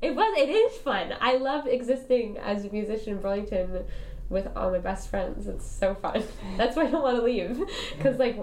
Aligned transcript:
It 0.00 0.14
was. 0.14 0.38
It 0.38 0.48
is 0.48 0.76
fun. 0.78 1.14
I 1.20 1.36
love 1.36 1.66
existing 1.66 2.38
as 2.38 2.64
a 2.64 2.70
musician 2.70 3.14
in 3.14 3.20
Burlington 3.20 3.84
with 4.28 4.46
all 4.56 4.70
my 4.70 4.78
best 4.78 5.08
friends. 5.10 5.46
It's 5.48 5.66
so 5.66 5.94
fun. 5.94 6.22
That's 6.56 6.76
why 6.76 6.84
I 6.86 6.90
don't 6.90 7.02
want 7.02 7.16
to 7.18 7.22
leave. 7.24 7.60
Because 7.96 8.18
like, 8.18 8.38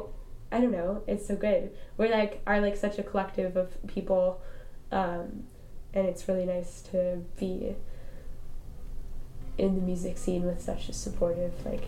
I 0.52 0.60
don't 0.60 0.72
know. 0.72 1.04
It's 1.08 1.28
so 1.28 1.36
good. 1.36 1.72
We're 1.98 2.10
like 2.12 2.42
are 2.46 2.60
like 2.60 2.76
such 2.76 3.00
a 3.00 3.04
collective 3.04 3.56
of 3.56 3.76
people, 3.88 4.42
um, 4.92 5.44
and 5.94 6.06
it's 6.08 6.28
really 6.28 6.46
nice 6.46 6.82
to 6.92 7.22
be 7.38 7.76
in 9.58 9.76
the 9.76 9.82
music 9.82 10.18
scene 10.18 10.44
with 10.44 10.62
such 10.62 10.90
a 10.90 10.94
supportive 10.94 11.54
like 11.66 11.86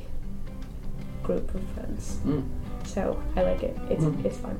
group 1.23 1.53
of 1.53 1.61
friends. 1.71 2.19
Mm. 2.25 2.47
So 2.85 3.21
I 3.35 3.43
like 3.43 3.63
it. 3.63 3.77
It's 3.89 4.05
Mm. 4.05 4.23
it's 4.25 4.37
fun. 4.37 4.57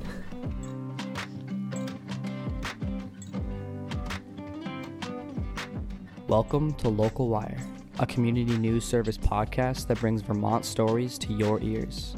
Welcome 6.28 6.74
to 6.74 6.90
Local 6.90 7.30
Wire, 7.30 7.58
a 8.00 8.06
community 8.06 8.58
news 8.58 8.84
service 8.84 9.18
podcast 9.18 9.88
that 9.88 10.02
brings 10.02 10.22
Vermont 10.22 10.66
stories 10.66 11.18
to 11.20 11.32
your 11.32 11.62
ears. 11.62 12.18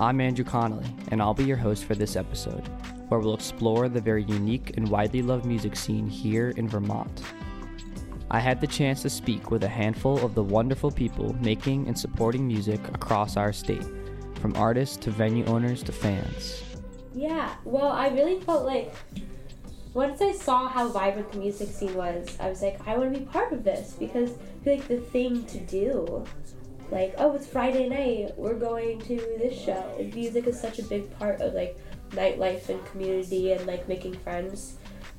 I'm 0.00 0.20
Andrew 0.20 0.44
Connolly, 0.44 0.92
and 1.12 1.22
I'll 1.22 1.32
be 1.32 1.44
your 1.44 1.56
host 1.56 1.84
for 1.84 1.94
this 1.94 2.16
episode, 2.16 2.66
where 3.08 3.20
we'll 3.20 3.34
explore 3.34 3.88
the 3.88 4.00
very 4.00 4.24
unique 4.24 4.76
and 4.76 4.88
widely 4.88 5.22
loved 5.22 5.44
music 5.44 5.76
scene 5.76 6.08
here 6.08 6.50
in 6.56 6.68
Vermont. 6.68 7.22
I 8.32 8.40
had 8.40 8.60
the 8.60 8.66
chance 8.66 9.00
to 9.02 9.10
speak 9.10 9.52
with 9.52 9.62
a 9.62 9.68
handful 9.68 10.18
of 10.24 10.34
the 10.34 10.42
wonderful 10.42 10.90
people 10.90 11.32
making 11.40 11.86
and 11.86 11.96
supporting 11.96 12.48
music 12.48 12.80
across 12.88 13.36
our 13.36 13.52
state, 13.52 13.86
from 14.40 14.56
artists 14.56 14.96
to 14.96 15.12
venue 15.12 15.44
owners 15.46 15.84
to 15.84 15.92
fans. 15.92 16.64
Yeah, 17.14 17.54
well, 17.64 17.92
I 17.92 18.08
really 18.08 18.40
felt 18.40 18.64
like 18.64 18.92
once 19.92 20.20
I 20.20 20.32
saw 20.32 20.68
how 20.68 20.88
vibrant 20.88 21.32
the 21.32 21.38
music 21.38 21.68
scene 21.70 21.94
was, 21.94 22.36
I 22.38 22.48
was 22.48 22.62
like, 22.62 22.86
I 22.86 22.96
want 22.96 23.12
to 23.12 23.18
be 23.18 23.26
part 23.26 23.52
of 23.52 23.64
this 23.64 23.94
because 23.98 24.30
I 24.30 24.64
feel 24.64 24.76
like 24.76 24.88
the 24.88 24.98
thing 24.98 25.44
to 25.46 25.58
do. 25.58 26.24
Like, 26.90 27.14
oh, 27.18 27.34
it's 27.34 27.46
Friday 27.46 27.88
night, 27.88 28.36
we're 28.36 28.58
going 28.58 29.00
to 29.02 29.16
this 29.16 29.60
show. 29.60 30.10
Music 30.14 30.46
is 30.46 30.60
such 30.60 30.78
a 30.78 30.82
big 30.82 31.16
part 31.18 31.40
of 31.40 31.54
like 31.54 31.78
nightlife 32.10 32.68
and 32.68 32.84
community 32.86 33.52
and 33.52 33.66
like 33.66 33.88
making 33.88 34.14
friends. 34.14 34.76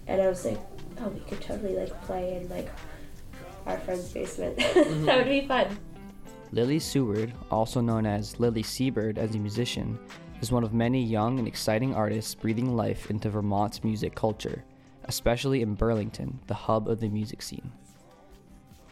And 0.08 0.22
I 0.22 0.28
was 0.28 0.46
like, 0.46 0.60
oh, 1.00 1.08
we 1.10 1.20
could 1.22 1.42
totally 1.42 1.76
like 1.76 2.02
play 2.04 2.36
in 2.36 2.50
like 2.50 2.70
our 3.66 3.78
friend's 3.80 4.10
basement. 4.10 4.58
Mm-hmm. 4.82 5.06
that 5.06 5.18
would 5.18 5.28
be 5.28 5.48
fun. 5.48 5.78
Lily 6.54 6.80
Seward, 6.80 7.34
also 7.50 7.80
known 7.80 8.06
as 8.06 8.40
Lily 8.40 8.64
Seabird 8.64 9.18
as 9.18 9.36
a 9.36 9.38
musician, 9.38 9.98
is 10.42 10.52
one 10.52 10.64
of 10.64 10.74
many 10.74 11.04
young 11.04 11.40
and 11.40 11.48
exciting 11.48 11.94
artists 11.94 12.36
breathing 12.36 12.76
life 12.76 13.10
into 13.10 13.30
Vermont's 13.30 13.84
music 13.84 14.16
culture, 14.16 14.64
especially 15.06 15.62
in 15.62 15.76
Burlington, 15.76 16.40
the 16.48 16.54
hub 16.54 16.88
of 16.90 17.00
the 17.00 17.10
music 17.10 17.42
scene. 17.42 17.72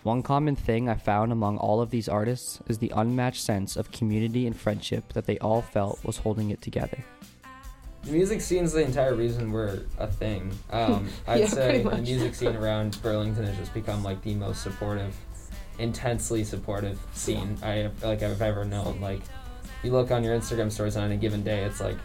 One 0.03 0.23
common 0.23 0.55
thing 0.55 0.88
I 0.88 0.95
found 0.95 1.31
among 1.31 1.58
all 1.58 1.81
of 1.81 1.89
these 1.89 2.08
artists 2.08 2.61
is 2.67 2.77
the 2.77 2.94
unmatched 2.95 3.42
sense 3.42 3.75
of 3.75 3.92
community 3.92 4.47
and 4.47 4.55
friendship 4.55 5.11
that 5.14 5.25
they 5.25 5.38
all 5.39 5.61
felt 5.61 6.03
was 6.05 6.17
holding 6.17 6.52
it 6.52 6.61
together. 6.61 7.03
The 8.03 8.11
music 8.14 8.39
scene's 8.39 8.72
the 8.72 8.81
entire 8.81 9.14
reason 9.14 9.52
we're 9.52 9.81
a 9.97 10.08
thing. 10.08 10.58
Um, 10.72 11.09
I'd 11.27 11.42
Yeah, 11.42 11.47
say 11.47 11.83
the 11.83 11.97
music 11.97 12.33
scene 12.33 12.55
around 12.64 12.97
Burlington 13.02 13.44
has 13.45 13.58
just 13.58 13.73
become 13.73 14.02
like 14.02 14.22
the 14.22 14.36
most 14.36 14.64
supportive, 14.64 15.14
intensely 15.80 16.45
supportive 16.45 16.97
scene 17.14 17.58
I 17.61 17.72
have, 17.72 18.02
like 18.02 18.23
I've 18.23 18.42
ever 18.42 18.64
known. 18.64 19.02
Like, 19.02 19.20
you 19.83 19.91
look 19.91 20.11
on 20.11 20.23
your 20.23 20.38
Instagram 20.38 20.72
stories 20.72 20.97
on 20.97 21.11
a 21.11 21.17
given 21.17 21.44
day, 21.44 21.63
it's 21.63 21.80
like 21.81 21.97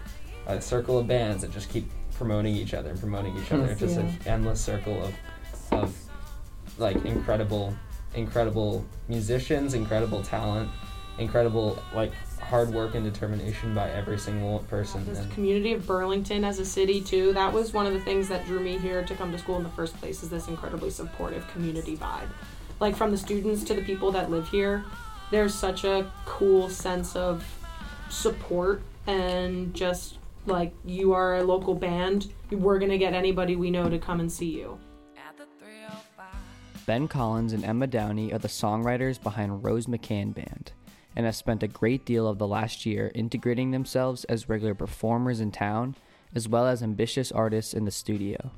a 0.47 0.61
circle 0.61 0.99
of 0.99 1.07
bands 1.07 1.43
that 1.43 1.51
just 1.51 1.71
keep 1.71 1.91
promoting 2.17 2.55
each 2.55 2.75
other 2.75 2.91
and 2.91 3.01
promoting 3.01 3.37
each 3.39 3.51
other. 3.53 3.67
It's 3.67 3.81
just 3.81 3.97
an 3.99 4.17
endless 4.27 4.61
circle 4.61 5.03
of, 5.05 5.15
of 5.73 5.97
like 6.79 7.05
incredible, 7.05 7.75
incredible 8.15 8.85
musicians, 9.09 9.75
incredible 9.75 10.23
talent, 10.23 10.71
incredible 11.19 11.83
like 11.95 12.13
hard 12.41 12.73
work 12.73 12.95
and 12.95 13.05
determination 13.05 13.75
by 13.75 13.91
every 13.91 14.19
single 14.19 14.61
person. 14.71 15.05
This 15.07 15.19
And- 15.19 15.33
community 15.33 15.73
of 15.73 15.87
Burlington 15.87 16.45
as 16.45 16.59
a 16.59 16.65
city 16.65 17.01
too. 17.01 17.33
That 17.33 17.53
was 17.53 17.73
one 17.73 17.87
of 17.87 17.93
the 17.95 18.01
things 18.01 18.29
that 18.29 18.45
drew 18.47 18.61
me 18.61 18.79
here 18.79 19.03
to 19.05 19.15
come 19.15 19.33
to 19.33 19.39
school 19.39 19.57
in 19.57 19.63
the 19.63 19.71
first 19.71 19.97
place. 19.99 20.23
Is 20.23 20.29
this 20.31 20.47
incredibly 20.49 20.91
supportive 20.91 21.47
community 21.49 21.97
vibe, 21.97 22.29
like 22.81 22.95
from 22.95 23.11
the 23.11 23.17
students 23.17 23.65
to 23.65 23.75
the 23.75 23.83
people 23.83 24.13
that 24.13 24.31
live 24.31 24.49
here. 24.49 24.85
There's 25.31 25.55
such 25.55 25.85
a 25.85 26.11
cool 26.27 26.69
sense 26.69 27.17
of 27.17 27.43
support 28.11 28.83
and 29.07 29.75
just 29.75 30.19
like 30.47 30.75
you 30.85 31.13
are 31.13 31.37
a 31.37 31.45
local 31.45 31.75
band. 31.75 32.33
We're 32.51 32.79
gonna 32.79 32.99
get 32.99 33.15
anybody 33.15 33.57
we 33.57 33.71
know 33.71 33.89
to 33.89 33.99
come 33.99 34.21
and 34.21 34.31
see 34.31 34.51
you. 34.51 34.79
Ben 36.87 37.09
Collins 37.09 37.55
and 37.55 37.65
Emma 37.65 37.87
Downey 37.87 38.33
are 38.33 38.39
the 38.39 38.49
songwriters 38.49 39.23
behind 39.23 39.65
Rose 39.65 39.87
McCann 39.87 40.35
Band 40.35 40.73
and 41.17 41.25
have 41.25 41.37
spent 41.37 41.63
a 41.63 41.69
great 41.69 42.05
deal 42.05 42.27
of 42.27 42.39
the 42.39 42.47
last 42.47 42.85
year 42.85 43.11
integrating 43.15 43.71
themselves 43.71 44.25
as 44.25 44.49
regular 44.49 44.75
performers 44.75 45.41
in 45.41 45.51
town 45.51 45.95
as 46.35 46.49
well 46.49 46.67
as 46.67 46.83
ambitious 46.83 47.33
artists 47.33 47.73
in 47.73 47.85
the 47.85 47.91
studio. 47.91 48.51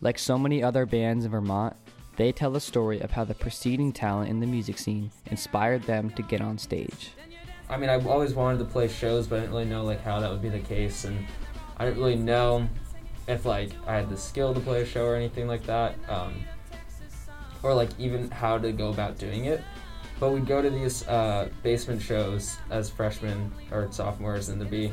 Like 0.00 0.18
so 0.18 0.38
many 0.38 0.62
other 0.62 0.86
bands 0.86 1.24
in 1.24 1.30
Vermont, 1.30 1.76
they 2.16 2.32
tell 2.32 2.52
the 2.52 2.60
story 2.60 3.00
of 3.00 3.10
how 3.10 3.24
the 3.24 3.34
preceding 3.34 3.92
talent 3.92 4.30
in 4.30 4.40
the 4.40 4.46
music 4.46 4.78
scene 4.78 5.10
inspired 5.26 5.82
them 5.82 6.10
to 6.10 6.22
get 6.22 6.40
on 6.40 6.56
stage. 6.56 7.10
I 7.70 7.76
mean, 7.76 7.90
I 7.90 8.02
always 8.06 8.34
wanted 8.34 8.58
to 8.58 8.64
play 8.64 8.88
shows, 8.88 9.26
but 9.26 9.36
I 9.36 9.40
didn't 9.40 9.52
really 9.52 9.66
know 9.66 9.84
like 9.84 10.02
how 10.02 10.20
that 10.20 10.30
would 10.30 10.42
be 10.42 10.48
the 10.48 10.60
case, 10.60 11.04
and 11.04 11.26
I 11.76 11.84
didn't 11.84 11.98
really 11.98 12.16
know 12.16 12.68
if 13.26 13.44
like 13.44 13.70
I 13.86 13.94
had 13.94 14.08
the 14.08 14.16
skill 14.16 14.54
to 14.54 14.60
play 14.60 14.82
a 14.82 14.86
show 14.86 15.04
or 15.04 15.14
anything 15.14 15.46
like 15.46 15.64
that, 15.64 15.94
um, 16.08 16.34
or 17.62 17.74
like 17.74 17.90
even 17.98 18.30
how 18.30 18.58
to 18.58 18.72
go 18.72 18.88
about 18.88 19.18
doing 19.18 19.44
it. 19.44 19.62
But 20.18 20.32
we'd 20.32 20.46
go 20.46 20.62
to 20.62 20.70
these 20.70 21.06
uh, 21.06 21.48
basement 21.62 22.02
shows 22.02 22.56
as 22.70 22.90
freshmen 22.90 23.52
or 23.70 23.88
sophomores, 23.92 24.48
and 24.48 24.60
there'd 24.60 24.70
be 24.70 24.92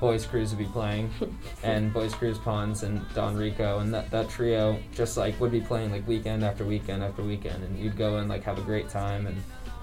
boys' 0.00 0.26
crews 0.26 0.50
would 0.50 0.58
be 0.58 0.70
playing, 0.72 1.10
and 1.64 1.92
boys' 1.92 2.14
crews 2.14 2.38
Pawns 2.38 2.84
and 2.84 3.04
Don 3.14 3.36
Rico, 3.36 3.80
and 3.80 3.92
that, 3.92 4.10
that 4.12 4.28
trio 4.28 4.78
just 4.94 5.16
like 5.16 5.38
would 5.40 5.50
be 5.50 5.60
playing 5.60 5.90
like 5.90 6.06
weekend 6.06 6.44
after 6.44 6.64
weekend 6.64 7.02
after 7.02 7.22
weekend, 7.22 7.64
and 7.64 7.76
you'd 7.76 7.96
go 7.96 8.18
and 8.18 8.28
like 8.28 8.44
have 8.44 8.58
a 8.58 8.62
great 8.62 8.88
time 8.88 9.26
and 9.26 9.36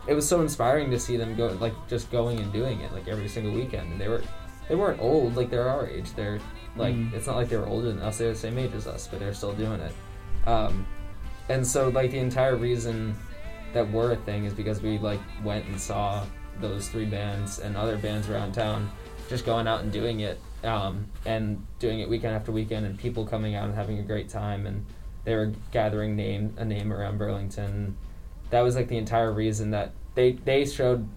it 0.08 0.14
was 0.14 0.28
so 0.28 0.42
inspiring 0.42 0.92
to 0.92 1.00
see 1.00 1.18
them 1.18 1.36
go 1.36 1.48
like 1.60 1.74
just 1.88 2.12
going 2.12 2.40
and 2.40 2.52
doing 2.52 2.82
it 2.82 2.92
like 2.94 3.08
every 3.08 3.28
single 3.28 3.54
weekend. 3.54 3.92
And 3.92 4.02
they 4.02 4.08
were 4.08 4.22
they 4.68 4.76
weren't 4.76 5.02
old 5.02 5.36
like 5.36 5.50
they're 5.50 5.68
our 5.70 5.88
age. 5.88 6.14
They're 6.16 6.40
like 6.76 6.96
Mhm. 6.96 7.14
it's 7.14 7.28
not 7.28 7.36
like 7.36 7.50
they 7.50 7.58
were 7.58 7.68
older 7.68 7.88
than 7.90 8.00
us. 8.00 8.18
They're 8.18 8.34
the 8.34 8.38
same 8.38 8.58
age 8.58 8.74
as 8.74 8.88
us 8.88 9.08
but 9.08 9.20
they're 9.20 9.34
still 9.34 9.54
doing 9.54 9.80
it. 9.80 9.94
Um, 10.48 10.86
and 11.50 11.66
so 11.66 11.90
like 11.90 12.12
the 12.12 12.20
entire 12.20 12.56
reason 12.56 13.16
that 13.74 13.90
we're 13.92 14.12
a 14.12 14.16
thing 14.18 14.46
is 14.46 14.54
because 14.54 14.82
we 14.82 14.98
like 15.00 15.20
went 15.44 15.66
and 15.66 15.80
saw 15.80 16.26
those 16.62 16.88
three 16.90 17.06
bands 17.06 17.60
and 17.60 17.76
other 17.76 17.98
bands 17.98 18.30
around 18.30 18.54
town 18.54 18.92
just 19.30 19.46
going 19.46 19.68
out 19.68 19.82
and 19.82 19.92
doing 19.92 20.20
it 20.20 20.40
um, 20.64 21.06
and 21.26 21.66
doing 21.80 22.00
it 22.02 22.08
weekend 22.10 22.36
after 22.36 22.52
weekend 22.52 22.86
and 22.86 22.98
people 23.00 23.26
coming 23.26 23.56
out 23.56 23.66
and 23.66 23.74
having 23.76 24.00
a 24.00 24.04
great 24.04 24.30
time. 24.30 24.66
And 24.68 24.86
they 25.24 25.36
were 25.36 25.52
gathering 25.72 26.16
name 26.16 26.54
a 26.58 26.66
name 26.66 26.92
around 26.94 27.18
burlington 27.18 27.96
that 28.54 28.62
was 28.62 28.76
like 28.76 28.88
the 28.88 28.98
entire 28.98 29.34
reason 29.34 29.72
that 29.72 29.92
they 30.14 30.34
they 30.46 30.64
showed 30.64 31.08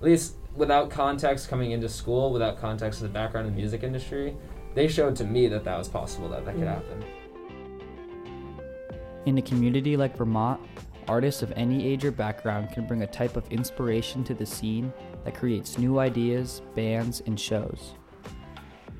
at 0.00 0.04
least 0.04 0.36
without 0.54 0.88
context 0.88 1.48
coming 1.48 1.72
into 1.72 1.88
school 1.88 2.32
without 2.32 2.58
context 2.58 3.02
of 3.02 3.08
the 3.08 3.12
background 3.12 3.46
in 3.46 3.52
the 3.52 3.60
music 3.60 3.82
industry 3.82 4.34
they 4.74 4.88
showed 4.88 5.14
to 5.14 5.24
me 5.24 5.46
that 5.48 5.64
that 5.64 5.76
was 5.76 5.86
possible 5.88 6.28
that 6.30 6.44
that 6.46 6.54
could 6.54 6.64
Mm. 6.64 6.74
happen 6.74 7.04
In 9.26 9.36
a 9.36 9.42
community 9.42 9.96
like 9.98 10.16
Vermont, 10.16 10.60
artists 11.06 11.42
of 11.42 11.52
any 11.56 11.86
age 11.86 12.06
or 12.06 12.10
background 12.10 12.70
can 12.72 12.86
bring 12.86 13.02
a 13.02 13.06
type 13.06 13.36
of 13.36 13.46
inspiration 13.50 14.24
to 14.24 14.32
the 14.32 14.46
scene 14.46 14.90
that 15.24 15.34
creates 15.34 15.76
new 15.76 15.98
ideas, 15.98 16.62
bands, 16.74 17.22
and 17.26 17.38
shows. 17.38 17.94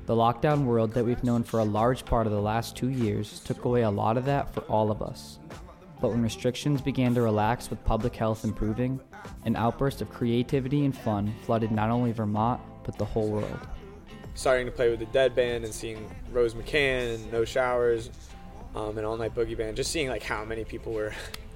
The 0.05 0.15
lockdown 0.15 0.65
world 0.65 0.93
that 0.93 1.05
we've 1.05 1.23
known 1.23 1.43
for 1.43 1.59
a 1.59 1.63
large 1.63 2.05
part 2.05 2.27
of 2.27 2.33
the 2.33 2.41
last 2.41 2.75
two 2.75 2.89
years 2.89 3.39
took 3.39 3.65
away 3.65 3.81
a 3.81 3.89
lot 3.89 4.17
of 4.17 4.25
that 4.25 4.53
for 4.53 4.61
all 4.61 4.91
of 4.91 5.01
us. 5.01 5.39
But 6.01 6.11
when 6.11 6.21
restrictions 6.21 6.81
began 6.81 7.13
to 7.15 7.21
relax 7.21 7.69
with 7.69 7.83
public 7.83 8.15
health 8.15 8.43
improving, 8.43 8.99
an 9.45 9.55
outburst 9.55 10.01
of 10.01 10.09
creativity 10.09 10.85
and 10.85 10.97
fun 10.97 11.33
flooded 11.45 11.71
not 11.71 11.89
only 11.89 12.11
Vermont, 12.11 12.61
but 12.83 12.97
the 12.97 13.05
whole 13.05 13.29
world. 13.29 13.59
starting 14.35 14.65
to 14.65 14.71
play 14.71 14.89
with 14.89 14.99
the 14.99 15.05
Dead 15.07 15.35
Band 15.35 15.65
and 15.65 15.73
seeing 15.73 16.09
Rose 16.31 16.53
McCann 16.53 17.15
and 17.15 17.31
No 17.31 17.43
Showers 17.43 18.09
um, 18.73 18.97
and 18.97 19.05
All 19.05 19.17
Night 19.17 19.35
Boogie 19.35 19.57
Band, 19.57 19.75
just 19.75 19.91
seeing 19.91 20.07
like 20.07 20.23
how 20.23 20.45
many 20.45 20.63
people 20.63 20.93
were 20.93 21.13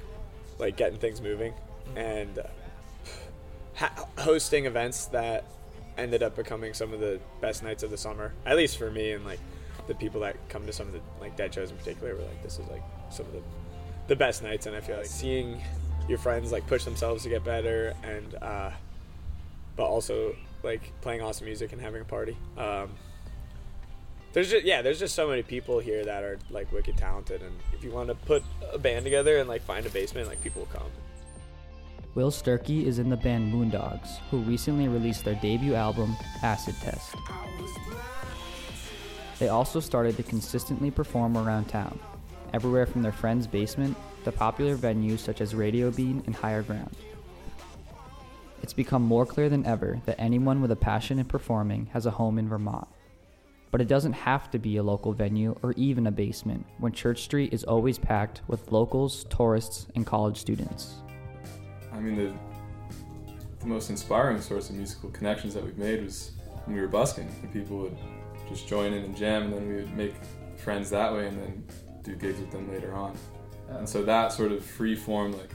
like 0.60 0.75
getting 0.75 1.00
things 1.00 1.22
moving 1.22 1.54
and 1.95 2.40
uh, 2.40 2.44
ha- 3.75 4.07
hosting 4.18 4.66
events 4.66 5.06
that 5.07 5.45
ended 5.98 6.24
up 6.24 6.36
becoming 6.36 6.74
some 6.74 6.92
of 6.92 7.00
the 7.00 7.19
best 7.40 7.63
nights 7.63 7.84
of 7.84 7.92
the 7.92 7.98
summer, 7.98 8.34
at 8.45 8.57
least 8.57 8.78
for 8.78 8.92
me 8.92 9.12
and 9.12 9.24
like 9.24 9.40
the 9.88 9.95
people 9.95 10.22
that 10.22 10.36
come 10.50 10.66
to 10.66 10.74
some 10.74 10.88
of 10.88 10.94
the 10.94 11.01
like 11.19 11.36
dead 11.36 11.54
shows 11.54 11.72
in 11.72 11.78
particular 11.78 12.16
were 12.16 12.22
like 12.22 12.42
this 12.42 12.60
is 12.60 12.68
like 12.69 12.84
some 13.10 13.25
of 13.25 13.34
the 13.34 13.42
the 14.07 14.15
best 14.15 14.44
nights 14.44 14.65
and 14.65 14.75
I 14.75 14.81
feel 14.81 14.97
like 14.97 15.05
seeing 15.05 15.61
your 16.07 16.17
friends 16.17 16.51
like 16.51 16.67
push 16.67 16.83
themselves 16.83 17.23
to 17.23 17.29
get 17.29 17.44
better 17.44 17.94
and 18.03 18.35
uh, 18.41 18.71
but 19.75 19.85
also 19.85 20.35
like 20.63 20.91
playing 21.01 21.21
awesome 21.21 21.45
music 21.45 21.73
and 21.73 21.81
having 21.81 22.01
a 22.01 22.05
party. 22.05 22.38
Um, 22.57 22.89
there's 24.33 24.50
just 24.50 24.65
yeah, 24.65 24.81
there's 24.81 25.00
just 25.00 25.15
so 25.15 25.27
many 25.27 25.44
people 25.44 25.79
here 25.79 26.03
that 26.03 26.23
are 26.23 26.39
like 26.50 26.71
wicked 26.71 26.97
talented, 26.97 27.41
and 27.44 27.55
if 27.71 27.83
you 27.83 27.91
want 27.91 28.09
to 28.09 28.15
put 28.15 28.44
a 28.71 28.79
band 28.79 29.03
together 29.03 29.38
and 29.38 29.47
like 29.47 29.61
find 29.61 29.85
a 29.85 29.89
basement, 29.89 30.27
like 30.27 30.41
people 30.41 30.61
will 30.61 30.79
come. 30.79 30.89
Will 32.15 32.31
Sturkey 32.31 32.85
is 32.85 32.99
in 32.99 33.09
the 33.09 33.17
band 33.17 33.53
Moondogs, 33.53 34.19
who 34.29 34.39
recently 34.39 34.88
released 34.88 35.23
their 35.23 35.35
debut 35.35 35.73
album, 35.73 36.15
Acid 36.44 36.75
Test. 36.81 37.15
They 39.39 39.49
also 39.49 39.79
started 39.79 40.15
to 40.17 40.23
consistently 40.23 40.91
perform 40.91 41.38
around 41.38 41.65
town, 41.65 41.99
everywhere 42.53 42.85
from 42.85 43.01
their 43.01 43.11
friend's 43.11 43.47
basement 43.47 43.97
to 44.23 44.31
popular 44.31 44.77
venues 44.77 45.19
such 45.19 45.41
as 45.41 45.55
Radio 45.55 45.91
Bean 45.91 46.23
and 46.25 46.35
Higher 46.35 46.61
Ground. 46.61 46.95
It's 48.61 48.73
become 48.73 49.01
more 49.01 49.25
clear 49.25 49.50
than 49.50 49.65
ever 49.65 50.00
that 50.05 50.19
anyone 50.19 50.61
with 50.61 50.71
a 50.71 50.75
passion 50.75 51.19
in 51.19 51.25
performing 51.25 51.88
has 51.88 52.05
a 52.05 52.11
home 52.11 52.39
in 52.39 52.47
Vermont. 52.47 52.88
But 53.71 53.81
it 53.81 53.88
doesn't 53.88 54.13
have 54.13 54.50
to 54.51 54.59
be 54.59 54.77
a 54.77 54.83
local 54.83 55.11
venue 55.11 55.57
or 55.63 55.73
even 55.73 56.07
a 56.07 56.11
basement 56.11 56.65
when 56.77 56.94
Church 56.94 57.23
Street 57.23 57.53
is 57.53 57.63
always 57.63 57.97
packed 57.97 58.41
with 58.47 58.71
locals, 58.71 59.25
tourists, 59.25 59.88
and 59.95 60.06
college 60.06 60.38
students. 60.38 60.94
I 61.91 61.99
mean, 61.99 62.15
the, 62.15 62.33
the 63.59 63.65
most 63.65 63.89
inspiring 63.89 64.39
source 64.39 64.69
of 64.69 64.75
musical 64.75 65.09
connections 65.09 65.53
that 65.56 65.65
we've 65.65 65.77
made 65.77 66.03
was 66.03 66.31
when 66.65 66.75
we 66.75 66.81
were 66.81 66.88
busking. 66.88 67.27
And 67.41 67.51
people 67.51 67.79
would 67.79 67.97
just 68.47 68.67
join 68.67 68.94
in 68.94 69.03
and 69.03 69.17
jam, 69.17 69.44
and 69.44 69.53
then 69.53 69.67
we 69.67 69.75
would 69.75 69.97
make 69.97 70.13
friends 70.56 70.89
that 70.91 71.11
way 71.11 71.27
and 71.27 71.38
then 71.38 71.63
do 72.03 72.15
gigs 72.15 72.39
with 72.39 72.51
them 72.51 72.69
later 72.71 72.94
on. 72.94 73.15
And 73.69 73.88
so 73.88 74.03
that 74.03 74.31
sort 74.31 74.51
of 74.51 74.63
free 74.63 74.95
form, 74.95 75.31
like, 75.33 75.51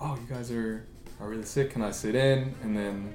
oh, 0.00 0.16
you 0.20 0.34
guys 0.34 0.50
are, 0.50 0.86
are 1.20 1.28
really 1.28 1.44
sick, 1.44 1.70
can 1.70 1.82
I 1.82 1.90
sit 1.90 2.14
in? 2.14 2.54
And 2.62 2.76
then 2.76 3.12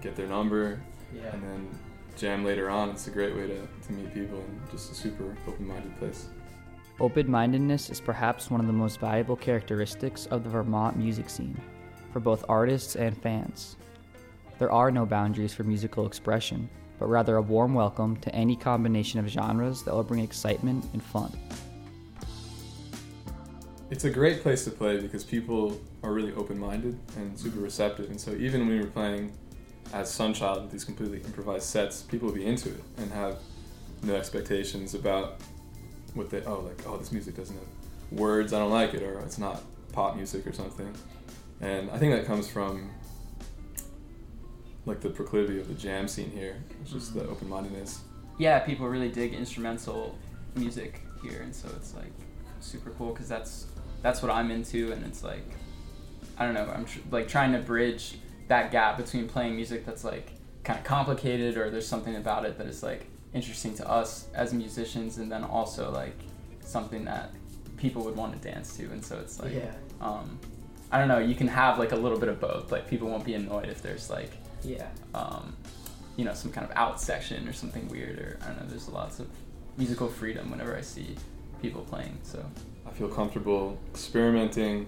get 0.00 0.16
their 0.16 0.26
number, 0.26 0.80
Yeah. 1.14 1.32
and 1.32 1.42
then 1.42 1.68
jam 2.16 2.44
later 2.44 2.68
on. 2.68 2.90
It's 2.90 3.06
a 3.06 3.10
great 3.10 3.34
way 3.34 3.46
to, 3.46 3.56
to 3.86 3.92
meet 3.92 4.12
people 4.12 4.38
and 4.38 4.60
just 4.70 4.90
a 4.90 4.94
super 4.94 5.36
open 5.46 5.66
minded 5.66 5.96
place. 5.98 6.26
Open 7.00 7.30
mindedness 7.30 7.90
is 7.90 8.00
perhaps 8.00 8.50
one 8.50 8.60
of 8.60 8.66
the 8.66 8.72
most 8.72 9.00
valuable 9.00 9.36
characteristics 9.36 10.26
of 10.26 10.44
the 10.44 10.50
Vermont 10.50 10.96
music 10.96 11.30
scene 11.30 11.58
for 12.12 12.20
both 12.20 12.44
artists 12.48 12.96
and 12.96 13.16
fans. 13.22 13.76
There 14.58 14.70
are 14.70 14.90
no 14.90 15.06
boundaries 15.06 15.54
for 15.54 15.64
musical 15.64 16.06
expression, 16.06 16.68
but 17.02 17.08
rather 17.08 17.38
a 17.38 17.42
warm 17.42 17.74
welcome 17.74 18.14
to 18.18 18.32
any 18.32 18.54
combination 18.54 19.18
of 19.18 19.26
genres 19.26 19.82
that 19.82 19.92
will 19.92 20.04
bring 20.04 20.22
excitement 20.22 20.84
and 20.92 21.02
fun. 21.02 21.36
It's 23.90 24.04
a 24.04 24.10
great 24.10 24.40
place 24.40 24.62
to 24.66 24.70
play 24.70 25.00
because 25.00 25.24
people 25.24 25.80
are 26.04 26.12
really 26.12 26.32
open 26.34 26.56
minded 26.56 26.96
and 27.16 27.36
super 27.36 27.58
receptive. 27.58 28.08
And 28.08 28.20
so 28.20 28.30
even 28.34 28.60
when 28.60 28.68
we 28.68 28.78
were 28.78 28.86
playing 28.86 29.32
as 29.92 30.16
Sunchild 30.16 30.62
with 30.62 30.70
these 30.70 30.84
completely 30.84 31.18
improvised 31.22 31.64
sets, 31.64 32.02
people 32.02 32.28
would 32.28 32.36
be 32.36 32.46
into 32.46 32.68
it 32.68 32.84
and 32.98 33.10
have 33.10 33.38
no 34.04 34.14
expectations 34.14 34.94
about 34.94 35.40
what 36.14 36.30
they 36.30 36.44
oh 36.44 36.60
like 36.60 36.86
oh 36.86 36.98
this 36.98 37.10
music 37.10 37.34
doesn't 37.34 37.56
have 37.56 37.66
words 38.12 38.52
I 38.52 38.60
don't 38.60 38.70
like 38.70 38.94
it 38.94 39.02
or 39.02 39.18
it's 39.22 39.38
not 39.38 39.60
pop 39.90 40.14
music 40.14 40.46
or 40.46 40.52
something. 40.52 40.94
And 41.60 41.90
I 41.90 41.98
think 41.98 42.14
that 42.14 42.26
comes 42.26 42.48
from 42.48 42.92
like 44.86 45.00
the 45.00 45.10
proclivity 45.10 45.60
of 45.60 45.68
the 45.68 45.74
jam 45.74 46.08
scene 46.08 46.30
here. 46.30 46.56
It's 46.82 46.92
just 46.92 47.14
the 47.14 47.26
open 47.28 47.48
mindedness. 47.48 48.00
yeah, 48.38 48.58
people 48.60 48.88
really 48.88 49.10
dig 49.10 49.34
instrumental 49.34 50.16
music 50.54 51.00
here, 51.22 51.40
and 51.42 51.54
so 51.54 51.68
it's 51.76 51.94
like 51.94 52.12
super 52.60 52.90
cool 52.90 53.12
because 53.12 53.28
that's 53.28 53.66
that's 54.02 54.22
what 54.22 54.30
I'm 54.32 54.50
into, 54.50 54.92
and 54.92 55.04
it's 55.04 55.22
like 55.22 55.44
I 56.38 56.44
don't 56.44 56.54
know, 56.54 56.66
I'm 56.74 56.84
tr- 56.84 56.98
like 57.10 57.28
trying 57.28 57.52
to 57.52 57.58
bridge 57.58 58.16
that 58.48 58.72
gap 58.72 58.96
between 58.96 59.28
playing 59.28 59.54
music 59.54 59.86
that's 59.86 60.02
like 60.04 60.32
kind 60.64 60.78
of 60.78 60.84
complicated 60.84 61.56
or 61.56 61.70
there's 61.70 61.86
something 61.86 62.16
about 62.16 62.44
it 62.44 62.58
that 62.58 62.66
is 62.66 62.82
like 62.82 63.06
interesting 63.34 63.74
to 63.76 63.88
us 63.88 64.26
as 64.34 64.52
musicians, 64.52 65.18
and 65.18 65.30
then 65.30 65.44
also 65.44 65.90
like 65.92 66.16
something 66.60 67.04
that 67.04 67.32
people 67.76 68.02
would 68.04 68.16
want 68.16 68.32
to 68.32 68.48
dance 68.50 68.76
to, 68.76 68.84
and 68.90 69.04
so 69.04 69.18
it's 69.18 69.38
like 69.40 69.52
um, 70.00 70.38
I 70.90 70.98
don't 70.98 71.08
know, 71.08 71.18
you 71.18 71.34
can 71.34 71.48
have 71.48 71.78
like 71.78 71.92
a 71.92 71.96
little 71.96 72.18
bit 72.18 72.28
of 72.28 72.40
both. 72.40 72.72
Like 72.72 72.88
people 72.88 73.08
won't 73.08 73.24
be 73.24 73.34
annoyed 73.34 73.68
if 73.68 73.80
there's 73.82 74.10
like 74.10 74.32
Yeah. 74.64 74.88
um, 75.14 75.56
you 76.16 76.24
know, 76.24 76.34
some 76.34 76.52
kind 76.52 76.68
of 76.68 76.76
out 76.76 77.00
section 77.00 77.48
or 77.48 77.52
something 77.52 77.88
weird, 77.88 78.18
or 78.18 78.38
I 78.42 78.48
don't 78.48 78.60
know. 78.60 78.66
There's 78.68 78.88
lots 78.88 79.18
of 79.18 79.28
musical 79.76 80.08
freedom 80.08 80.50
whenever 80.50 80.76
I 80.76 80.82
see 80.82 81.16
people 81.60 81.82
playing. 81.82 82.18
So 82.22 82.44
I 82.86 82.90
feel 82.90 83.08
comfortable 83.08 83.78
experimenting 83.90 84.86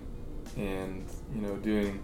and 0.56 1.04
you 1.34 1.40
know 1.40 1.56
doing 1.56 2.02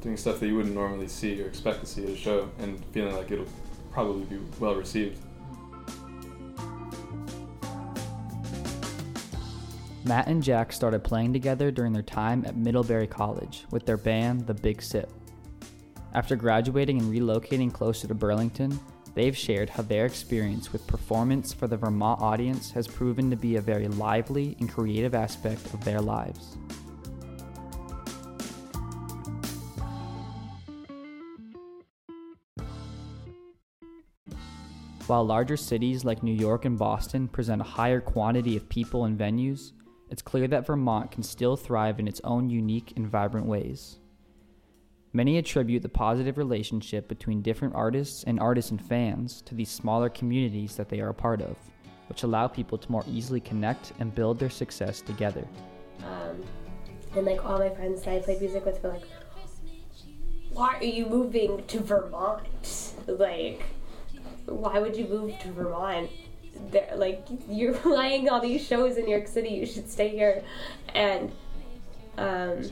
doing 0.00 0.16
stuff 0.16 0.40
that 0.40 0.46
you 0.46 0.56
wouldn't 0.56 0.74
normally 0.74 1.08
see 1.08 1.40
or 1.42 1.46
expect 1.46 1.80
to 1.80 1.86
see 1.86 2.02
at 2.04 2.10
a 2.10 2.16
show 2.16 2.50
and 2.58 2.84
feeling 2.86 3.14
like 3.16 3.30
it'll 3.30 3.46
probably 3.92 4.24
be 4.24 4.38
well 4.58 4.74
received. 4.74 5.18
Matt 10.04 10.26
and 10.26 10.42
Jack 10.42 10.70
started 10.72 11.02
playing 11.02 11.32
together 11.32 11.70
during 11.70 11.94
their 11.94 12.02
time 12.02 12.44
at 12.46 12.56
Middlebury 12.56 13.06
College 13.06 13.64
with 13.70 13.86
their 13.86 13.96
band, 13.96 14.46
The 14.46 14.52
Big 14.52 14.82
Sip. 14.82 15.10
After 16.14 16.36
graduating 16.36 17.00
and 17.00 17.12
relocating 17.12 17.72
closer 17.72 18.06
to 18.06 18.14
Burlington, 18.14 18.78
they've 19.14 19.36
shared 19.36 19.68
how 19.68 19.82
their 19.82 20.06
experience 20.06 20.72
with 20.72 20.86
performance 20.86 21.52
for 21.52 21.66
the 21.66 21.76
Vermont 21.76 22.22
audience 22.22 22.70
has 22.70 22.86
proven 22.86 23.30
to 23.30 23.36
be 23.36 23.56
a 23.56 23.60
very 23.60 23.88
lively 23.88 24.56
and 24.60 24.70
creative 24.70 25.12
aspect 25.12 25.74
of 25.74 25.84
their 25.84 26.00
lives. 26.00 26.56
While 35.08 35.26
larger 35.26 35.56
cities 35.56 36.04
like 36.04 36.22
New 36.22 36.32
York 36.32 36.64
and 36.64 36.78
Boston 36.78 37.26
present 37.26 37.60
a 37.60 37.64
higher 37.64 38.00
quantity 38.00 38.56
of 38.56 38.68
people 38.68 39.04
and 39.04 39.18
venues, 39.18 39.72
it's 40.10 40.22
clear 40.22 40.46
that 40.46 40.64
Vermont 40.64 41.10
can 41.10 41.24
still 41.24 41.56
thrive 41.56 41.98
in 41.98 42.06
its 42.06 42.20
own 42.22 42.48
unique 42.48 42.92
and 42.94 43.08
vibrant 43.08 43.46
ways. 43.46 43.98
Many 45.16 45.38
attribute 45.38 45.82
the 45.82 45.88
positive 45.88 46.38
relationship 46.38 47.06
between 47.06 47.40
different 47.40 47.72
artists 47.76 48.24
and 48.24 48.40
artists 48.40 48.72
and 48.72 48.84
fans 48.84 49.42
to 49.42 49.54
these 49.54 49.70
smaller 49.70 50.08
communities 50.08 50.74
that 50.74 50.88
they 50.88 50.98
are 50.98 51.10
a 51.10 51.14
part 51.14 51.40
of, 51.40 51.56
which 52.08 52.24
allow 52.24 52.48
people 52.48 52.76
to 52.76 52.90
more 52.90 53.04
easily 53.08 53.38
connect 53.38 53.92
and 54.00 54.12
build 54.12 54.40
their 54.40 54.50
success 54.50 55.00
together. 55.00 55.46
Um, 56.02 56.42
and 57.14 57.26
like 57.26 57.44
all 57.44 57.60
my 57.60 57.70
friends 57.70 58.02
that 58.02 58.10
I 58.10 58.18
played 58.18 58.40
music 58.40 58.66
with 58.66 58.82
were 58.82 58.88
like, 58.88 59.04
"Why 60.50 60.78
are 60.78 60.84
you 60.84 61.06
moving 61.06 61.64
to 61.64 61.78
Vermont? 61.78 62.94
Like, 63.06 63.62
why 64.46 64.80
would 64.80 64.96
you 64.96 65.06
move 65.06 65.38
to 65.38 65.52
Vermont? 65.52 66.10
There, 66.72 66.90
like 66.96 67.24
you're 67.48 67.74
playing 67.88 68.30
all 68.30 68.40
these 68.40 68.66
shows 68.66 68.96
in 68.96 69.04
New 69.04 69.12
York 69.12 69.28
City. 69.28 69.50
You 69.50 69.66
should 69.66 69.88
stay 69.88 70.08
here." 70.08 70.42
And 70.92 71.30
um, 72.18 72.64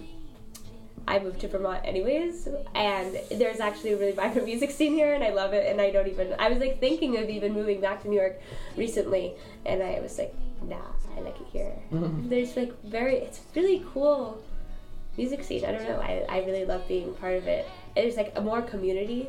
I 1.07 1.19
moved 1.19 1.41
to 1.41 1.49
Vermont 1.49 1.81
anyways, 1.85 2.49
and 2.75 3.19
there's 3.31 3.61
actually 3.61 3.93
a 3.93 3.97
really 3.97 4.13
vibrant 4.13 4.47
music 4.53 4.71
scene 4.71 4.95
here, 4.95 5.15
and 5.15 5.25
I 5.25 5.31
love 5.31 5.53
it. 5.53 5.67
And 5.71 5.81
I 5.81 5.91
don't 5.91 6.09
even. 6.09 6.35
I 6.39 6.49
was 6.49 6.59
like 6.59 6.81
thinking 6.81 7.19
of 7.19 7.29
even 7.29 7.53
moving 7.53 7.81
back 7.81 8.03
to 8.03 8.09
New 8.09 8.19
York 8.19 8.41
recently, 8.77 9.35
and 9.67 9.83
I 9.83 10.01
was 10.01 10.19
like, 10.19 10.35
nah, 10.63 10.77
I 11.17 11.21
like 11.21 11.41
it 11.41 11.47
here. 11.53 11.75
Mm-hmm. 11.93 12.29
There's 12.29 12.57
like 12.57 12.73
very, 12.85 13.17
it's 13.17 13.41
really 13.55 13.85
cool 13.93 14.43
music 15.17 15.45
scene. 15.45 15.65
I 15.65 15.73
don't 15.73 15.85
know. 15.85 16.01
I, 16.01 16.25
I 16.29 16.45
really 16.45 16.65
love 16.65 16.87
being 16.89 17.15
part 17.15 17.35
of 17.35 17.47
it. 17.47 17.69
There's 17.95 18.17
like 18.17 18.33
a 18.37 18.41
more 18.41 18.63
community. 18.63 19.29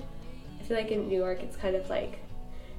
I 0.59 0.63
feel 0.63 0.77
like 0.77 0.91
in 0.91 1.07
New 1.07 1.17
York, 1.17 1.41
it's 1.41 1.57
kind 1.57 1.75
of 1.75 1.89
like 1.89 2.19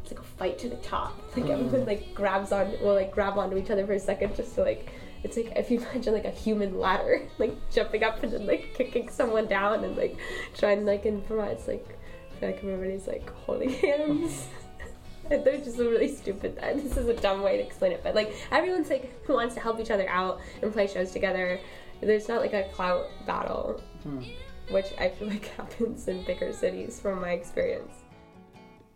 it's 0.03 0.13
like 0.13 0.21
a 0.21 0.25
fight 0.25 0.59
to 0.61 0.69
the 0.69 0.77
top. 0.77 1.19
Like 1.37 1.51
everyone 1.51 1.75
mm-hmm. 1.75 1.87
like 1.87 2.15
grabs 2.15 2.53
on, 2.53 2.73
will 2.81 2.95
like 2.95 3.11
grab 3.11 3.39
onto 3.39 3.57
each 3.57 3.71
other 3.71 3.87
for 3.87 3.95
a 3.95 4.01
second 4.01 4.37
just 4.37 4.55
to 4.55 4.63
like. 4.63 4.91
It's 5.25 5.37
like 5.37 5.53
if 5.57 5.71
you 5.71 5.79
imagine 5.93 6.13
like 6.13 6.27
a 6.27 6.31
human 6.31 6.79
ladder, 6.79 7.23
like 7.39 7.57
jumping 7.71 8.05
up 8.05 8.23
and 8.23 8.33
then 8.33 8.47
like 8.47 8.75
kicking 8.75 9.09
someone 9.09 9.47
down 9.47 9.83
and 9.83 9.97
like 9.97 10.17
trying 10.57 10.85
like 10.85 11.05
Vermont, 11.05 11.51
it's 11.51 11.67
like 11.67 11.99
I 12.31 12.41
feel 12.41 12.49
like 12.51 12.59
everybody's 12.59 13.09
like 13.09 13.29
holding 13.31 13.71
hands. 13.81 14.47
And 15.31 15.43
they're 15.43 15.57
just 15.57 15.79
really 15.79 16.15
stupid. 16.15 16.59
This 16.77 16.99
is 16.99 17.09
a 17.09 17.15
dumb 17.15 17.43
way 17.43 17.57
to 17.57 17.63
explain 17.63 17.93
it, 17.93 18.03
but 18.05 18.15
like 18.15 18.35
everyone's 18.51 18.91
like 18.91 19.25
who 19.25 19.33
wants 19.33 19.55
to 19.55 19.61
help 19.61 19.81
each 19.81 19.91
other 19.91 20.07
out 20.09 20.41
and 20.61 20.71
play 20.71 20.87
shows 20.87 21.13
together. 21.13 21.59
There's 22.03 22.29
not 22.29 22.43
like 22.43 22.53
a 22.53 22.69
clout 22.75 23.07
battle, 23.27 23.83
hmm. 24.03 24.23
which 24.69 24.93
I 24.99 25.09
feel 25.09 25.29
like 25.29 25.47
happens 25.57 26.09
in 26.09 26.25
bigger 26.25 26.53
cities 26.53 27.01
from 27.01 27.23
my 27.23 27.31
experience. 27.31 28.04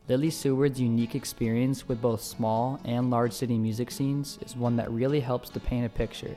Lily 0.08 0.30
Seward's 0.30 0.80
unique 0.80 1.14
experience 1.14 1.86
with 1.86 2.00
both 2.00 2.22
small 2.22 2.80
and 2.86 3.10
large 3.10 3.32
city 3.32 3.58
music 3.58 3.90
scenes 3.90 4.38
is 4.40 4.56
one 4.56 4.74
that 4.76 4.90
really 4.90 5.20
helps 5.20 5.50
to 5.50 5.60
paint 5.60 5.84
a 5.84 5.90
picture 5.90 6.34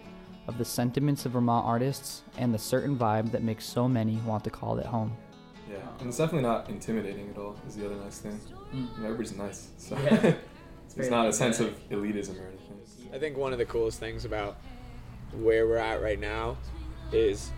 of 0.47 0.57
the 0.57 0.65
sentiments 0.65 1.25
of 1.25 1.31
Vermont 1.31 1.65
artists 1.65 2.23
and 2.37 2.53
the 2.53 2.57
certain 2.57 2.97
vibe 2.97 3.31
that 3.31 3.43
makes 3.43 3.63
so 3.63 3.87
many 3.87 4.17
want 4.25 4.43
to 4.43 4.49
call 4.49 4.77
it 4.77 4.85
home. 4.85 5.15
Yeah, 5.69 5.77
and 5.99 6.09
it's 6.09 6.17
definitely 6.17 6.49
not 6.49 6.69
intimidating 6.69 7.29
at 7.29 7.37
all. 7.37 7.55
Is 7.65 7.77
the 7.77 7.85
other 7.85 7.95
nice 7.95 8.19
thing. 8.19 8.37
Mm. 8.73 8.73
You 8.73 9.03
know, 9.03 9.05
everybody's 9.05 9.37
nice, 9.37 9.69
so 9.77 9.97
Yeah. 9.99 10.33
it's 10.85 10.93
very 10.93 11.09
not 11.09 11.27
a 11.27 11.33
sense 11.33 11.61
of 11.61 11.73
elitism 11.89 12.41
or 12.41 12.47
anything. 12.47 12.77
I 13.13 13.19
think 13.19 13.37
one 13.37 13.53
of 13.53 13.57
the 13.57 13.65
coolest 13.65 14.01
things 14.01 14.25
about 14.25 14.57
where 15.31 15.65
we're 15.65 15.77
at 15.77 16.01
right 16.01 16.19
now 16.19 16.57
is 17.13 17.51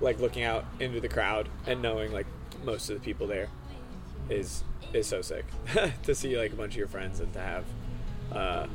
like 0.00 0.20
looking 0.20 0.44
out 0.44 0.64
into 0.78 1.00
the 1.00 1.08
crowd 1.08 1.48
and 1.66 1.82
knowing 1.82 2.12
like 2.12 2.26
most 2.62 2.88
of 2.88 2.94
the 2.94 3.04
people 3.04 3.26
there 3.26 3.48
is 4.28 4.62
is 4.92 5.06
so 5.06 5.22
sick 5.22 5.44
to 6.02 6.14
see 6.14 6.36
like 6.36 6.52
a 6.52 6.56
bunch 6.56 6.72
of 6.74 6.78
your 6.78 6.88
friends 6.88 7.20
and 7.20 7.32
to 7.32 7.40
have 7.40 7.64
uh, 8.32 8.66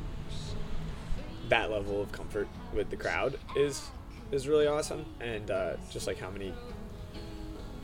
that 1.48 1.70
level 1.70 2.02
of 2.02 2.10
comfort 2.12 2.48
with 2.74 2.90
the 2.90 2.96
crowd 2.96 3.38
is 3.56 3.88
is 4.32 4.48
really 4.48 4.66
awesome 4.66 5.04
and 5.20 5.50
uh, 5.50 5.74
just 5.90 6.06
like 6.06 6.18
how 6.18 6.30
many 6.30 6.52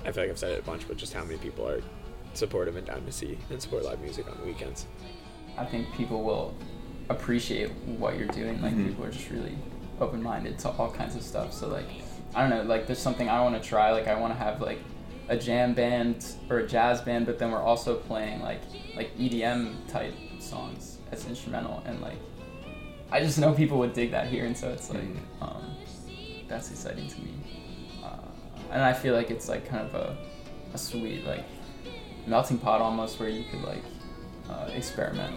I 0.05 0.11
feel 0.11 0.25
like 0.25 0.31
I've 0.31 0.38
said 0.38 0.52
it 0.52 0.59
a 0.61 0.62
bunch 0.62 0.87
but 0.88 0.97
just 0.97 1.12
how 1.12 1.23
many 1.25 1.38
people 1.38 1.69
are 1.69 1.81
supportive 2.35 2.76
and 2.76 2.87
down 2.87 3.05
to 3.05 3.12
see 3.12 3.38
and 3.50 3.61
support 3.62 3.85
live 3.85 4.00
music 4.00 4.26
on 4.29 4.37
the 4.41 4.47
weekends 4.47 4.87
I 5.57 5.64
think 5.64 5.93
people 5.95 6.23
will 6.23 6.55
appreciate 7.11 7.71
what 7.99 8.17
you're 8.17 8.26
doing. 8.29 8.62
Like 8.62 8.73
Mhm. 8.73 8.87
people 8.88 9.05
are 9.05 9.11
just 9.11 9.29
really 9.29 9.55
open 10.00 10.23
minded 10.23 10.59
to 10.61 10.71
all 10.71 10.91
kinds 10.91 11.14
of 11.14 11.23
stuff. 11.23 11.52
So 11.52 11.69
like 11.69 11.85
I 12.35 12.41
don't 12.49 12.50
know, 12.50 12.62
like 12.62 12.87
there's 12.87 12.99
something 13.00 13.29
I 13.29 13.43
want 13.43 13.61
to 13.62 13.69
try. 13.69 13.91
Like 13.93 14.09
I 14.09 14.14
want 14.19 14.33
to 14.33 14.38
have 14.38 14.62
like 14.62 14.79
a 15.33 15.37
jam 15.37 15.73
band 15.73 16.27
or 16.51 16.59
a 16.59 16.67
jazz 16.69 17.01
band, 17.01 17.25
but 17.25 17.39
then 17.39 17.51
we're 17.51 17.62
also 17.73 17.97
playing 17.97 18.43
like 18.43 18.61
like 18.95 19.17
EDM 19.17 19.75
type 19.89 20.15
songs 20.39 20.99
as 21.11 21.27
instrumental, 21.27 21.83
and 21.87 22.01
like 22.03 22.19
I 23.11 23.21
just 23.21 23.39
know 23.39 23.53
people 23.55 23.79
would 23.79 23.95
dig 23.95 24.11
that 24.11 24.27
here, 24.29 24.45
and 24.45 24.57
so 24.57 24.69
it's 24.69 24.91
like 24.91 25.03
Mhm. 25.03 25.17
um, 25.41 25.65
that's 26.49 26.71
exciting 26.71 27.09
to 27.09 27.19
me. 27.21 27.33
Uh, 28.05 28.29
and 28.73 28.83
I 28.83 28.93
feel 28.93 29.15
like 29.15 29.31
it's 29.31 29.49
like 29.49 29.67
kind 29.67 29.87
of 29.89 29.95
a 29.95 30.17
a 30.75 30.79
sweet 30.79 31.27
like 31.27 31.45
melting 32.27 32.59
pot 32.59 32.81
almost 32.81 33.19
where 33.19 33.29
you 33.31 33.45
could 33.51 33.62
like 33.62 33.85
uh, 34.51 34.69
experiment 34.75 35.35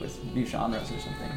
with 0.00 0.22
new 0.34 0.44
genres 0.44 0.90
or 0.92 0.98
something. 1.00 1.32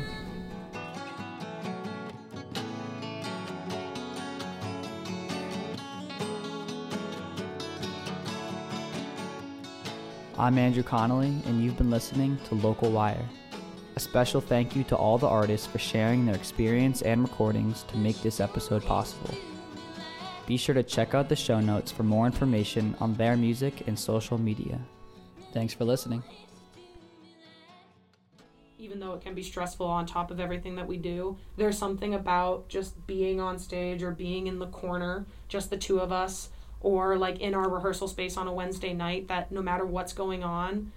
I'm 10.37 10.57
Andrew 10.57 10.81
Connolly, 10.81 11.41
and 11.45 11.61
you've 11.61 11.77
been 11.77 11.91
listening 11.91 12.37
to 12.45 12.55
Local 12.55 12.89
Wire. 12.89 13.27
A 13.95 13.99
special 13.99 14.39
thank 14.39 14.75
you 14.75 14.83
to 14.85 14.95
all 14.95 15.17
the 15.17 15.27
artists 15.27 15.67
for 15.67 15.77
sharing 15.77 16.25
their 16.25 16.35
experience 16.35 17.01
and 17.01 17.21
recordings 17.21 17.83
to 17.83 17.97
make 17.97 18.21
this 18.21 18.39
episode 18.39 18.83
possible. 18.85 19.35
Be 20.47 20.55
sure 20.55 20.73
to 20.73 20.83
check 20.83 21.13
out 21.13 21.27
the 21.27 21.35
show 21.35 21.59
notes 21.59 21.91
for 21.91 22.03
more 22.03 22.25
information 22.25 22.95
on 23.01 23.13
their 23.15 23.35
music 23.35 23.87
and 23.87 23.99
social 23.99 24.37
media. 24.37 24.79
Thanks 25.53 25.73
for 25.73 25.83
listening. 25.83 26.23
even 28.81 28.99
though 28.99 29.13
it 29.13 29.21
can 29.21 29.35
be 29.35 29.43
stressful 29.43 29.85
on 29.85 30.07
top 30.07 30.31
of 30.31 30.39
everything 30.39 30.75
that 30.75 30.87
we 30.87 30.97
do, 30.97 31.37
there's 31.55 31.77
something 31.77 32.15
about 32.15 32.67
just 32.67 33.05
being 33.05 33.39
on 33.39 33.59
stage 33.59 34.01
or 34.01 34.09
being 34.09 34.47
in 34.47 34.57
the 34.57 34.65
corner, 34.67 35.27
just 35.47 35.69
the 35.69 35.77
two 35.77 35.99
of 35.99 36.11
us, 36.11 36.49
or 36.81 37.17
like 37.17 37.39
in 37.39 37.53
our 37.53 37.69
rehearsal 37.69 38.07
space 38.07 38.37
on 38.37 38.47
a 38.47 38.53
Wednesday 38.53 38.93
night, 38.93 39.27
that 39.27 39.51
no 39.51 39.61
matter 39.61 39.85
what's 39.85 40.13
going 40.13 40.43
on, 40.43 40.91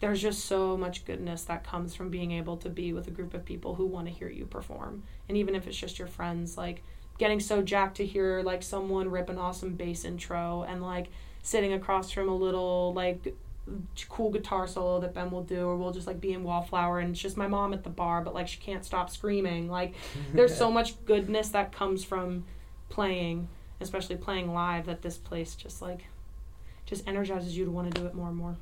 there's 0.00 0.22
just 0.22 0.44
so 0.44 0.76
much 0.76 1.04
goodness 1.04 1.42
that 1.44 1.64
comes 1.64 1.94
from 1.94 2.08
being 2.08 2.32
able 2.32 2.56
to 2.58 2.68
be 2.68 2.92
with 2.92 3.08
a 3.08 3.10
group 3.10 3.34
of 3.34 3.44
people 3.44 3.74
who 3.74 3.86
want 3.86 4.06
to 4.06 4.12
hear 4.12 4.28
you 4.28 4.46
perform. 4.46 5.02
And 5.28 5.36
even 5.36 5.54
if 5.54 5.66
it's 5.66 5.76
just 5.76 5.98
your 5.98 6.08
friends, 6.08 6.56
like 6.56 6.82
getting 7.18 7.40
so 7.40 7.62
jacked 7.62 7.96
to 7.96 8.06
hear 8.06 8.42
like 8.42 8.62
someone 8.62 9.10
rip 9.10 9.28
an 9.28 9.38
awesome 9.38 9.74
bass 9.74 10.04
intro 10.04 10.64
and 10.68 10.82
like 10.82 11.08
sitting 11.42 11.72
across 11.72 12.12
from 12.12 12.28
a 12.28 12.34
little 12.34 12.92
like 12.94 13.34
cool 14.08 14.30
guitar 14.30 14.66
solo 14.66 15.00
that 15.00 15.14
Ben 15.14 15.30
will 15.30 15.42
do, 15.42 15.66
or 15.66 15.76
we'll 15.76 15.92
just 15.92 16.06
like 16.06 16.20
be 16.20 16.32
in 16.32 16.42
Wallflower 16.44 17.00
and 17.00 17.10
it's 17.10 17.20
just 17.20 17.36
my 17.36 17.46
mom 17.46 17.72
at 17.72 17.84
the 17.84 17.90
bar, 17.90 18.22
but 18.22 18.34
like 18.34 18.48
she 18.48 18.58
can't 18.58 18.84
stop 18.84 19.10
screaming. 19.10 19.68
Like 19.68 19.94
there's 20.32 20.56
so 20.56 20.70
much 20.78 21.04
goodness 21.04 21.50
that 21.50 21.72
comes 21.72 22.04
from 22.04 22.44
playing, 22.88 23.48
especially 23.80 24.16
playing 24.16 24.52
live, 24.52 24.86
that 24.86 25.02
this 25.02 25.16
place 25.16 25.54
just 25.54 25.80
like 25.82 26.06
just 26.86 27.06
energizes 27.06 27.56
you 27.56 27.64
to 27.64 27.70
want 27.70 27.92
to 27.92 28.00
do 28.00 28.06
it 28.06 28.14
more 28.14 28.28
and 28.28 28.36
more. 28.36 28.56